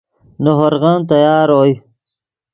[0.43, 1.73] نے ہورغن تیار اوئے